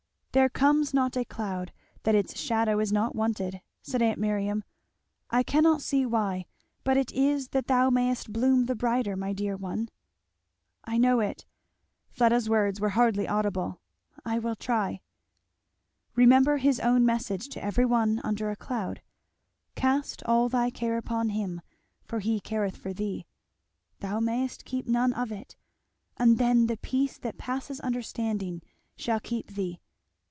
[0.33, 4.63] "There comes not a cloud that its shadow is not wanted," said aunt Miriam.
[5.29, 6.45] "I cannot see why,
[6.85, 9.89] but it is that thou mayest bloom the brighter, my dear one."
[10.85, 11.45] "I know it,"
[12.13, 13.81] Fleda's words were hardly audible,
[14.23, 15.01] "I will try"
[16.15, 19.01] "Remember his own message to every one under a cloud
[19.75, 21.59] 'cast all thy care upon him,
[22.05, 23.25] for he careth for thee;'
[23.99, 25.57] thou mayest keep none of it;
[26.15, 28.61] and then the peace that passeth understanding
[28.95, 29.81] shall keep thee.